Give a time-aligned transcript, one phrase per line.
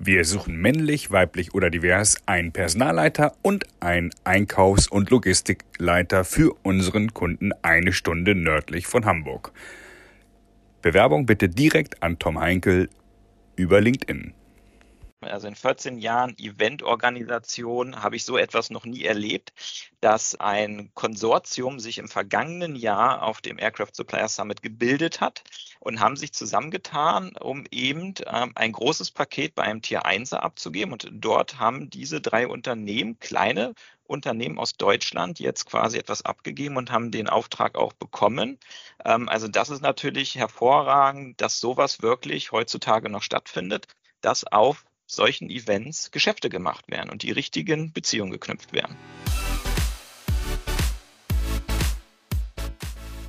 [0.00, 7.12] Wir suchen männlich, weiblich oder divers einen Personalleiter und einen Einkaufs- und Logistikleiter für unseren
[7.14, 9.52] Kunden eine Stunde nördlich von Hamburg.
[10.82, 12.88] Bewerbung bitte direkt an Tom Heinkel
[13.56, 14.34] über LinkedIn.
[15.20, 19.52] Also in 14 Jahren Eventorganisation habe ich so etwas noch nie erlebt,
[20.00, 25.42] dass ein Konsortium sich im vergangenen Jahr auf dem Aircraft Supplier Summit gebildet hat
[25.80, 30.92] und haben sich zusammengetan, um eben ähm, ein großes Paket bei einem Tier 1 abzugeben.
[30.92, 33.74] Und dort haben diese drei Unternehmen, kleine
[34.04, 38.58] Unternehmen aus Deutschland, jetzt quasi etwas abgegeben und haben den Auftrag auch bekommen.
[39.04, 43.88] Ähm, also das ist natürlich hervorragend, dass sowas wirklich heutzutage noch stattfindet,
[44.20, 48.94] dass auf solchen Events Geschäfte gemacht werden und die richtigen Beziehungen geknüpft werden.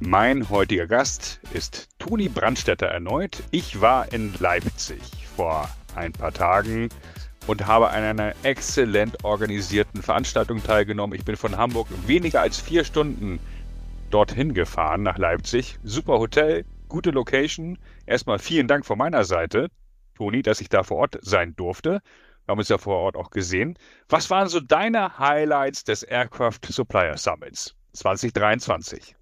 [0.02, 3.44] Mein heutiger Gast ist Toni Brandstätter erneut.
[3.52, 5.02] Ich war in Leipzig
[5.36, 6.90] vor ein paar Tagen
[7.48, 11.18] und habe an einer exzellent organisierten Veranstaltung teilgenommen.
[11.18, 13.40] Ich bin von Hamburg weniger als vier Stunden
[14.10, 15.80] dorthin gefahren nach Leipzig.
[15.84, 17.78] Super Hotel, gute Location.
[18.06, 19.70] Erstmal vielen Dank von meiner Seite.
[20.20, 22.02] Toni, dass ich da vor Ort sein durfte.
[22.46, 23.78] Wir haben uns ja vor Ort auch gesehen.
[24.10, 29.16] Was waren so deine Highlights des Aircraft Supplier Summits 2023?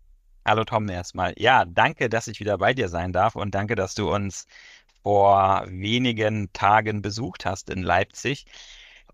[0.44, 1.36] Hallo Tom erstmal.
[1.38, 4.48] Ja, danke, dass ich wieder bei dir sein darf und danke, dass du uns
[5.04, 8.46] vor wenigen Tagen besucht hast in Leipzig.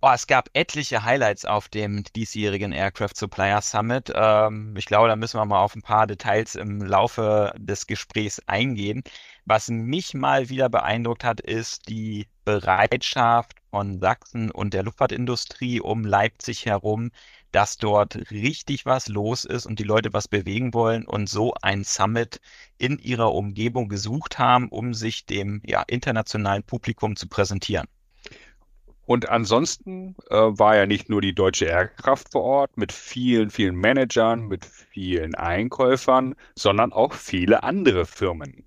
[0.05, 4.11] Oh, es gab etliche Highlights auf dem diesjährigen Aircraft Supplier Summit.
[4.13, 8.41] Ähm, ich glaube, da müssen wir mal auf ein paar Details im Laufe des Gesprächs
[8.45, 9.03] eingehen.
[9.45, 16.03] Was mich mal wieder beeindruckt hat, ist die Bereitschaft von Sachsen und der Luftfahrtindustrie um
[16.03, 17.11] Leipzig herum,
[17.53, 21.85] dass dort richtig was los ist und die Leute was bewegen wollen und so ein
[21.85, 22.41] Summit
[22.77, 27.87] in ihrer Umgebung gesucht haben, um sich dem ja, internationalen Publikum zu präsentieren.
[29.05, 33.75] Und ansonsten äh, war ja nicht nur die deutsche Airkraft vor Ort mit vielen, vielen
[33.75, 38.65] Managern, mit vielen Einkäufern, sondern auch viele andere Firmen.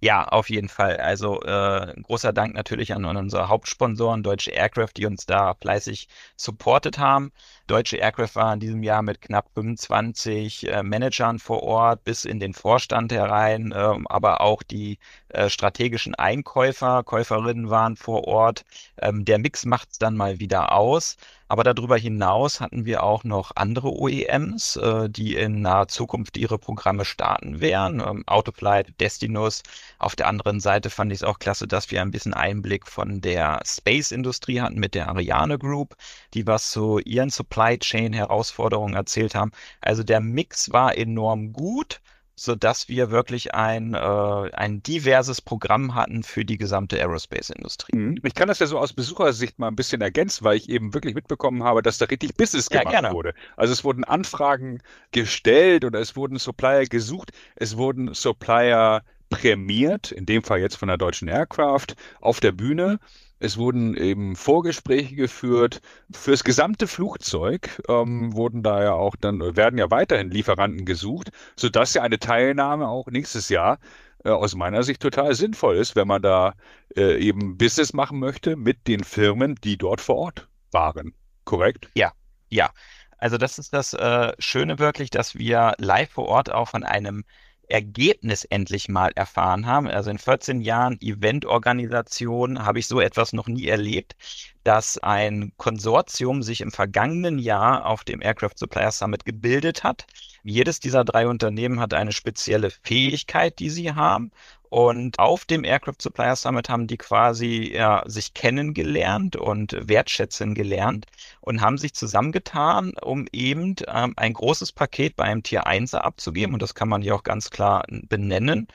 [0.00, 0.98] Ja, auf jeden Fall.
[0.98, 6.98] Also äh, großer Dank natürlich an unsere Hauptsponsoren, Deutsche Aircraft, die uns da fleißig supportet
[6.98, 7.32] haben.
[7.66, 12.38] Deutsche Aircraft war in diesem Jahr mit knapp 25 äh, Managern vor Ort bis in
[12.38, 14.98] den Vorstand herein, äh, aber auch die
[15.30, 18.64] äh, strategischen Einkäufer, Käuferinnen waren vor Ort.
[19.02, 21.16] Ähm, der Mix macht es dann mal wieder aus.
[21.48, 26.58] Aber darüber hinaus hatten wir auch noch andere OEMs, äh, die in naher Zukunft ihre
[26.58, 28.00] Programme starten werden.
[28.00, 29.62] Ähm, Autoflight, Destinus.
[29.98, 33.20] Auf der anderen Seite fand ich es auch klasse, dass wir ein bisschen Einblick von
[33.20, 35.94] der Space-Industrie hatten mit der Ariane Group,
[36.34, 39.50] die was zu ihren Supply Supply Chain Herausforderungen erzählt haben.
[39.80, 42.02] Also der Mix war enorm gut,
[42.34, 47.96] so dass wir wirklich ein, äh, ein diverses Programm hatten für die gesamte Aerospace-Industrie.
[47.96, 48.20] Mhm.
[48.22, 51.14] Ich kann das ja so aus Besuchersicht mal ein bisschen ergänzen, weil ich eben wirklich
[51.14, 53.32] mitbekommen habe, dass da richtig Business gemacht ja, wurde.
[53.56, 60.26] Also es wurden Anfragen gestellt oder es wurden Supplier gesucht, es wurden Supplier prämiert, in
[60.26, 62.98] dem Fall jetzt von der deutschen Aircraft, auf der Bühne.
[63.38, 65.80] Es wurden eben Vorgespräche geführt.
[66.10, 71.92] Fürs gesamte Flugzeug ähm, wurden da ja auch dann, werden ja weiterhin Lieferanten gesucht, sodass
[71.94, 73.78] ja eine Teilnahme auch nächstes Jahr
[74.24, 76.54] äh, aus meiner Sicht total sinnvoll ist, wenn man da
[76.96, 81.14] äh, eben Business machen möchte mit den Firmen, die dort vor Ort waren.
[81.44, 81.88] Korrekt?
[81.94, 82.12] Ja,
[82.48, 82.70] ja.
[83.18, 87.24] Also das ist das äh, Schöne wirklich, dass wir live vor Ort auch von einem
[87.68, 89.88] Ergebnis endlich mal erfahren haben.
[89.88, 94.16] Also in 14 Jahren Eventorganisation habe ich so etwas noch nie erlebt,
[94.64, 100.06] dass ein Konsortium sich im vergangenen Jahr auf dem Aircraft Supplier Summit gebildet hat.
[100.42, 104.30] Jedes dieser drei Unternehmen hat eine spezielle Fähigkeit, die sie haben.
[104.70, 111.06] Und auf dem Aircraft Supplier Summit haben die quasi ja, sich kennengelernt und wertschätzen gelernt
[111.40, 116.54] und haben sich zusammengetan, um eben ähm, ein großes Paket bei einem Tier 1 abzugeben.
[116.54, 118.66] Und das kann man hier auch ganz klar benennen.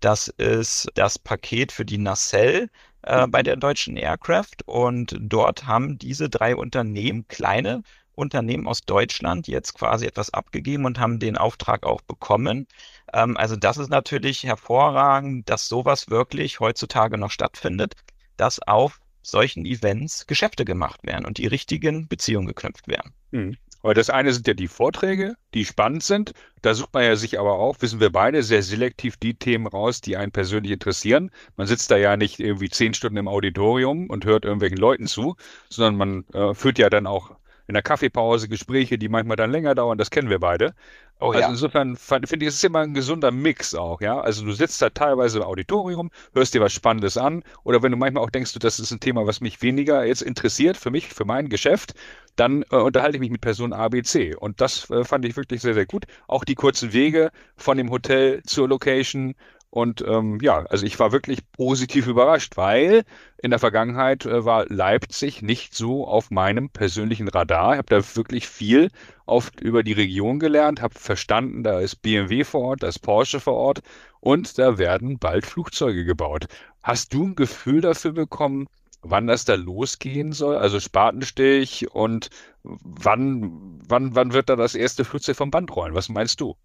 [0.00, 2.70] Das ist das Paket für die Nacelle
[3.02, 4.62] äh, bei der deutschen Aircraft.
[4.66, 7.82] Und dort haben diese drei Unternehmen, kleine
[8.14, 12.66] Unternehmen aus Deutschland, jetzt quasi etwas abgegeben und haben den Auftrag auch bekommen.
[13.12, 17.94] Ähm, also das ist natürlich hervorragend, dass sowas wirklich heutzutage noch stattfindet,
[18.36, 23.12] dass auf solchen Events Geschäfte gemacht werden und die richtigen Beziehungen geknüpft werden.
[23.30, 23.56] Mhm.
[23.82, 26.32] Aber das eine sind ja die Vorträge, die spannend sind.
[26.60, 30.02] Da sucht man ja sich aber auch, wissen wir beide, sehr selektiv die Themen raus,
[30.02, 31.30] die einen persönlich interessieren.
[31.56, 35.36] Man sitzt da ja nicht irgendwie zehn Stunden im Auditorium und hört irgendwelchen Leuten zu,
[35.70, 37.36] sondern man äh, führt ja dann auch
[37.70, 40.74] in der Kaffeepause Gespräche, die manchmal dann länger dauern, das kennen wir beide.
[41.20, 41.48] Oh, also ja.
[41.48, 44.20] insofern finde ich, es ist immer ein gesunder Mix auch, ja.
[44.20, 47.98] Also du sitzt da teilweise im Auditorium, hörst dir was Spannendes an, oder wenn du
[47.98, 51.24] manchmal auch denkst, das ist ein Thema, was mich weniger jetzt interessiert für mich, für
[51.24, 51.94] mein Geschäft,
[52.34, 54.34] dann äh, unterhalte ich mich mit Person A, B, C.
[54.34, 56.06] Und das äh, fand ich wirklich sehr, sehr gut.
[56.26, 59.34] Auch die kurzen Wege von dem Hotel zur Location
[59.70, 63.04] und ähm, ja, also ich war wirklich positiv überrascht, weil
[63.40, 67.72] in der Vergangenheit äh, war Leipzig nicht so auf meinem persönlichen Radar.
[67.74, 68.90] Ich habe da wirklich viel
[69.26, 73.38] oft über die Region gelernt, habe verstanden, da ist BMW vor Ort, da ist Porsche
[73.38, 73.80] vor Ort
[74.18, 76.46] und da werden bald Flugzeuge gebaut.
[76.82, 78.66] Hast du ein Gefühl dafür bekommen,
[79.02, 80.56] wann das da losgehen soll?
[80.56, 82.30] Also Spatenstich und
[82.64, 85.94] wann, wann, wann wird da das erste Flugzeug vom Band rollen?
[85.94, 86.56] Was meinst du?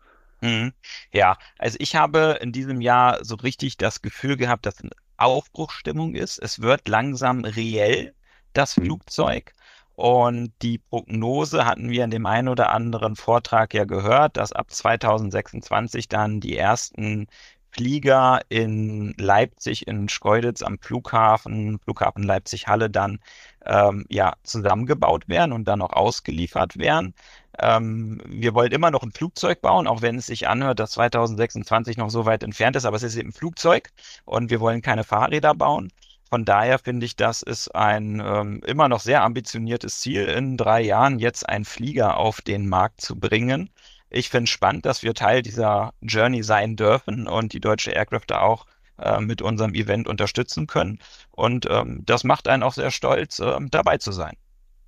[0.42, 0.74] Mhm.
[1.12, 6.16] Ja, also ich habe in diesem Jahr so richtig das Gefühl gehabt, dass eine Aufbruchsstimmung
[6.16, 6.40] ist.
[6.40, 8.14] Es wird langsam reell,
[8.54, 8.86] das mhm.
[8.86, 9.54] Flugzeug.
[9.96, 14.72] Und die Prognose hatten wir in dem einen oder anderen Vortrag ja gehört, dass ab
[14.72, 17.28] 2026 dann die ersten
[17.72, 23.20] Flieger in Leipzig, in Schkeuditz am Flughafen, Flughafen Leipzig-Halle dann
[23.66, 27.14] ähm, ja zusammengebaut werden und dann auch ausgeliefert werden.
[27.60, 31.98] Ähm, wir wollen immer noch ein Flugzeug bauen, auch wenn es sich anhört, dass 2026
[31.98, 33.90] noch so weit entfernt ist, aber es ist eben ein Flugzeug
[34.26, 35.92] und wir wollen keine Fahrräder bauen.
[36.30, 40.82] Von daher finde ich, das ist ein ähm, immer noch sehr ambitioniertes Ziel, in drei
[40.82, 43.70] Jahren jetzt einen Flieger auf den Markt zu bringen.
[44.10, 48.26] Ich finde es spannend, dass wir Teil dieser Journey sein dürfen und die deutsche Aircraft
[48.28, 48.66] da auch
[48.98, 51.00] äh, mit unserem Event unterstützen können.
[51.32, 54.36] Und ähm, das macht einen auch sehr stolz, äh, dabei zu sein.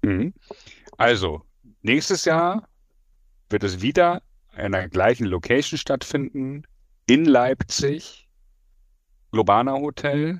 [0.01, 0.33] Mhm.
[0.97, 1.43] Also,
[1.81, 2.67] Nächstes Jahr
[3.49, 4.21] wird es wieder
[4.57, 6.63] in der gleichen Location stattfinden,
[7.05, 8.27] in Leipzig,
[9.31, 10.39] Globana Hotel.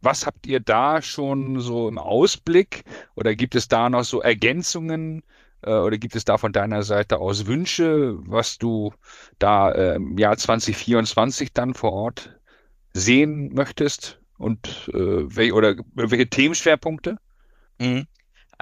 [0.00, 2.82] Was habt ihr da schon so im Ausblick?
[3.14, 5.22] Oder gibt es da noch so Ergänzungen?
[5.62, 8.92] Äh, oder gibt es da von deiner Seite aus Wünsche, was du
[9.38, 12.36] da äh, im Jahr 2024 dann vor Ort
[12.92, 14.20] sehen möchtest?
[14.38, 17.16] Und äh, welche, oder welche Themenschwerpunkte?
[17.78, 18.06] Mhm.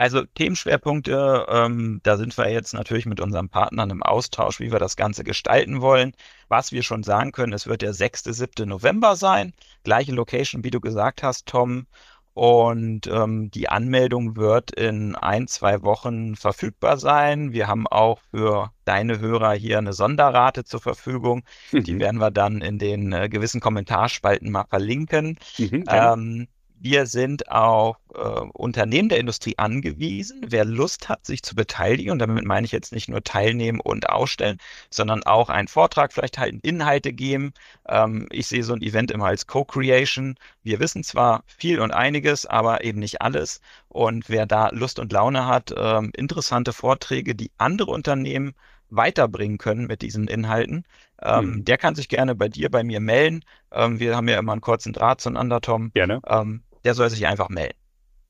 [0.01, 4.79] Also Themenschwerpunkte, ähm, da sind wir jetzt natürlich mit unseren Partnern im Austausch, wie wir
[4.79, 6.15] das Ganze gestalten wollen.
[6.49, 8.67] Was wir schon sagen können, es wird der 6., 7.
[8.67, 9.53] November sein.
[9.85, 11.87] Gleiche Location, wie du gesagt hast, Tom.
[12.33, 17.53] Und ähm, die Anmeldung wird in ein, zwei Wochen verfügbar sein.
[17.53, 21.43] Wir haben auch für deine Hörer hier eine Sonderrate zur Verfügung.
[21.73, 21.85] Mhm.
[21.85, 25.39] Die werden wir dann in den äh, gewissen Kommentarspalten mal verlinken.
[25.59, 26.49] Mhm, ähm,
[26.83, 30.41] wir sind auf äh, Unternehmen der Industrie angewiesen.
[30.49, 34.09] Wer Lust hat, sich zu beteiligen, und damit meine ich jetzt nicht nur teilnehmen und
[34.09, 37.53] ausstellen, sondern auch einen Vortrag vielleicht halten, Inhalte geben.
[37.87, 40.37] Ähm, ich sehe so ein Event immer als Co-Creation.
[40.63, 43.61] Wir wissen zwar viel und einiges, aber eben nicht alles.
[43.89, 48.55] Und wer da Lust und Laune hat, ähm, interessante Vorträge, die andere Unternehmen
[48.89, 50.85] weiterbringen können mit diesen Inhalten,
[51.23, 51.65] ähm, hm.
[51.65, 53.45] der kann sich gerne bei dir, bei mir melden.
[53.71, 55.93] Ähm, wir haben ja immer einen kurzen Draht zueinander, Tom.
[55.93, 56.21] Gerne.
[56.27, 57.77] Ähm, der soll sich einfach melden.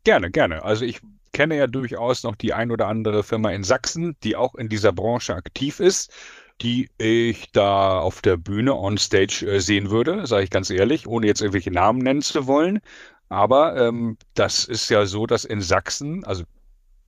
[0.05, 0.65] Gerne, gerne.
[0.65, 1.01] Also ich
[1.33, 4.93] kenne ja durchaus noch die ein oder andere Firma in Sachsen, die auch in dieser
[4.93, 6.13] Branche aktiv ist,
[6.61, 11.07] die ich da auf der Bühne on Stage äh, sehen würde, sage ich ganz ehrlich,
[11.07, 12.81] ohne jetzt irgendwelche Namen nennen zu wollen.
[13.29, 16.45] Aber ähm, das ist ja so, dass in Sachsen, also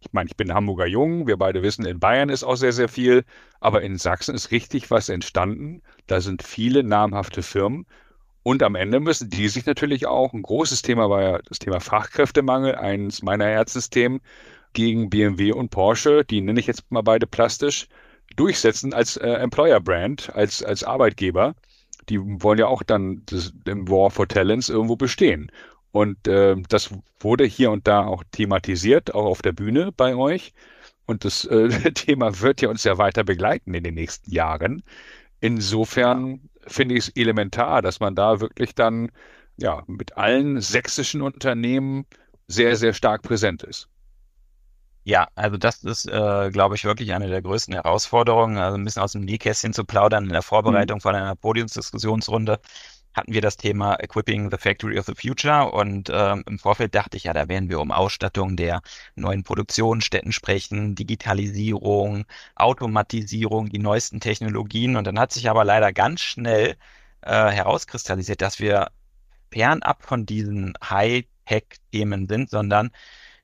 [0.00, 2.88] ich meine, ich bin Hamburger Jung, wir beide wissen, in Bayern ist auch sehr, sehr
[2.88, 3.24] viel,
[3.60, 5.82] aber in Sachsen ist richtig was entstanden.
[6.06, 7.86] Da sind viele namhafte Firmen
[8.42, 11.80] und am Ende müssen die sich natürlich auch, ein großes Thema war ja das Thema
[11.80, 14.20] Fachkräftemangel, eines meiner Herzensthemen
[14.72, 17.88] gegen BMW und Porsche, die nenne ich jetzt mal beide plastisch,
[18.36, 21.54] durchsetzen als äh, Employer Brand, als, als Arbeitgeber.
[22.08, 25.52] Die wollen ja auch dann das, im War for Talents irgendwo bestehen.
[25.92, 26.90] Und äh, das
[27.20, 30.52] wurde hier und da auch thematisiert, auch auf der Bühne bei euch.
[31.06, 34.82] Und das äh, Thema wird ja uns ja weiter begleiten in den nächsten Jahren.
[35.40, 39.10] Insofern finde ich es elementar, dass man da wirklich dann
[39.56, 42.06] ja mit allen sächsischen Unternehmen
[42.46, 43.88] sehr, sehr stark präsent ist.
[45.04, 49.02] Ja, also das ist, äh, glaube ich, wirklich eine der größten Herausforderungen, also ein bisschen
[49.02, 51.00] aus dem Nähkästchen zu plaudern in der Vorbereitung mhm.
[51.00, 52.60] von einer Podiumsdiskussionsrunde
[53.14, 57.16] hatten wir das Thema Equipping the Factory of the Future und ähm, im Vorfeld dachte
[57.16, 58.80] ich, ja, da werden wir um Ausstattung der
[59.14, 62.24] neuen Produktionsstätten sprechen, Digitalisierung,
[62.56, 66.76] Automatisierung, die neuesten Technologien und dann hat sich aber leider ganz schnell
[67.22, 68.90] äh, herauskristallisiert, dass wir
[69.52, 72.90] fernab von diesen High-Tech-Themen sind, sondern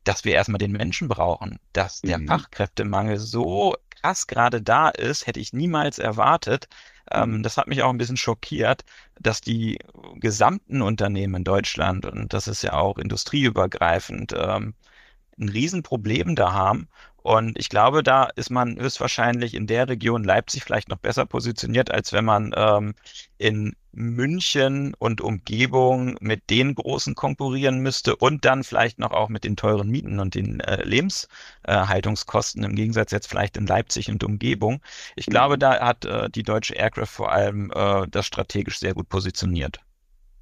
[0.04, 2.28] dass wir erstmal den Menschen brauchen, dass der mhm.
[2.28, 6.68] Fachkräftemangel so krass gerade da ist, hätte ich niemals erwartet.
[7.12, 7.42] Ähm, mhm.
[7.42, 8.84] das hat mich auch ein bisschen schockiert,
[9.20, 9.78] dass die
[10.16, 14.74] gesamten Unternehmen in Deutschland, und das ist ja auch industrieübergreifend, ähm,
[15.38, 16.88] ein Riesenproblem da haben.
[17.28, 21.90] Und ich glaube, da ist man höchstwahrscheinlich in der Region Leipzig vielleicht noch besser positioniert,
[21.90, 22.94] als wenn man ähm,
[23.37, 29.44] in München und Umgebung mit den Großen konkurrieren müsste und dann vielleicht noch auch mit
[29.44, 34.80] den teuren Mieten und den äh, Lebenshaltungskosten im Gegensatz jetzt vielleicht in Leipzig und Umgebung.
[35.14, 35.61] Ich glaube, mhm.
[35.61, 39.80] da hat äh, die deutsche Aircraft vor allem äh, das strategisch sehr gut positioniert.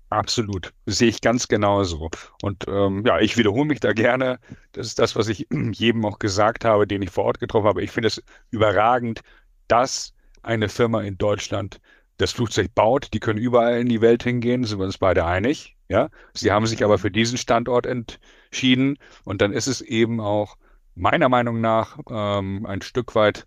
[0.09, 2.11] Absolut, sehe ich ganz genauso.
[2.43, 4.39] Und ähm, ja, ich wiederhole mich da gerne.
[4.73, 7.83] Das ist das, was ich jedem auch gesagt habe, den ich vor Ort getroffen habe.
[7.83, 9.23] Ich finde es überragend,
[9.67, 11.81] dass eine Firma in Deutschland
[12.19, 13.13] das Flugzeug baut.
[13.15, 15.77] Die können überall in die Welt hingehen, sind wir uns beide einig.
[15.89, 18.99] Ja, sie haben sich aber für diesen Standort entschieden.
[19.25, 20.57] Und dann ist es eben auch
[20.95, 23.47] meiner Meinung nach ähm, ein Stück weit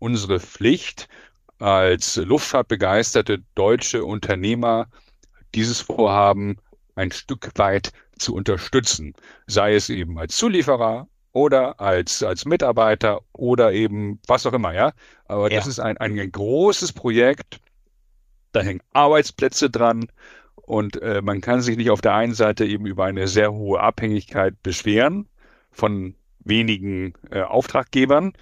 [0.00, 1.08] unsere Pflicht
[1.58, 4.88] als Luftfahrtbegeisterte deutsche Unternehmer
[5.54, 6.58] dieses Vorhaben
[6.94, 9.14] ein Stück weit zu unterstützen,
[9.46, 14.92] sei es eben als Zulieferer oder als, als Mitarbeiter oder eben was auch immer, ja.
[15.26, 15.58] Aber ja.
[15.58, 17.60] das ist ein, ein, großes Projekt,
[18.52, 20.06] da hängen Arbeitsplätze dran
[20.56, 23.80] und äh, man kann sich nicht auf der einen Seite eben über eine sehr hohe
[23.80, 25.28] Abhängigkeit beschweren
[25.70, 28.32] von wenigen äh, Auftraggebern,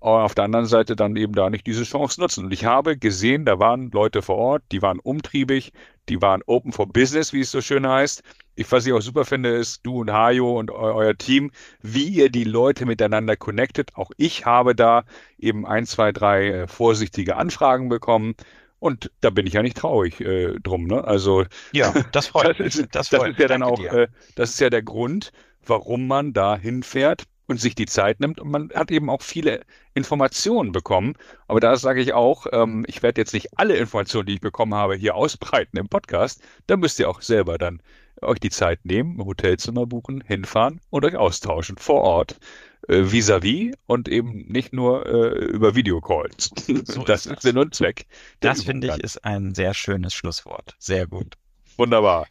[0.00, 2.44] auf der anderen Seite dann eben da nicht diese Chance nutzen.
[2.44, 5.72] Und ich habe gesehen, da waren Leute vor Ort, die waren umtriebig,
[6.08, 8.22] die waren open for business, wie es so schön heißt.
[8.54, 11.50] Ich, was ich auch super finde, ist du und Hajo und eu euer Team,
[11.82, 13.90] wie ihr die Leute miteinander connectet.
[13.94, 15.04] Auch ich habe da
[15.38, 18.34] eben ein, zwei, drei äh, vorsichtige Anfragen bekommen.
[18.80, 20.86] Und da bin ich ja nicht traurig äh, drum.
[20.86, 21.02] Ne?
[21.02, 22.76] Also ja, das freut mich.
[22.76, 25.32] Das, das, das ist ja dann auch, äh, das ist ja der Grund,
[25.66, 28.38] warum man da hinfährt und sich die Zeit nimmt.
[28.38, 29.62] Und man hat eben auch viele
[29.94, 31.14] Informationen bekommen.
[31.48, 34.74] Aber da sage ich auch, ähm, ich werde jetzt nicht alle Informationen, die ich bekommen
[34.74, 36.42] habe, hier ausbreiten im Podcast.
[36.68, 37.82] Da müsst ihr auch selber dann
[38.20, 42.38] euch die Zeit nehmen, Hotelzimmer buchen, hinfahren und euch austauschen vor Ort.
[42.86, 46.50] Äh, vis-à-vis -vis und eben nicht nur äh, über Videocalls.
[46.84, 48.06] So das ist Sinn und Zweck.
[48.40, 50.74] Das finde ich ist ein sehr schönes Schlusswort.
[50.78, 51.34] Sehr gut.
[51.76, 52.26] Wunderbar.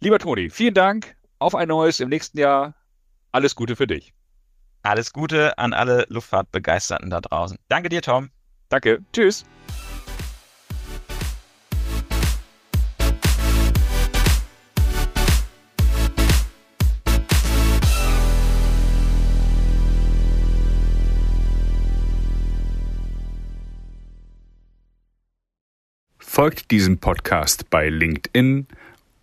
[0.00, 1.16] Lieber Toni, vielen Dank.
[1.38, 2.74] Auf ein neues im nächsten Jahr.
[3.32, 4.12] Alles Gute für dich.
[4.82, 7.58] Alles Gute an alle Luftfahrtbegeisterten da draußen.
[7.68, 8.30] Danke dir, Tom.
[8.68, 9.00] Danke.
[9.12, 9.44] Tschüss.
[26.38, 28.68] Folgt diesem Podcast bei LinkedIn